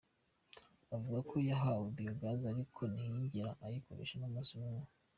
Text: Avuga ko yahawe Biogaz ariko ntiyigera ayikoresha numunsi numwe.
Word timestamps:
Avuga 0.95 1.19
ko 1.29 1.35
yahawe 1.49 1.87
Biogaz 1.97 2.39
ariko 2.51 2.81
ntiyigera 2.91 3.51
ayikoresha 3.65 4.15
numunsi 4.17 4.53
numwe. 4.59 4.87